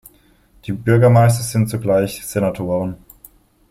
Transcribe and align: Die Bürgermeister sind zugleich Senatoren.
Die 0.65 0.71
Bürgermeister 0.71 1.43
sind 1.43 1.69
zugleich 1.69 2.25
Senatoren. 2.25 2.97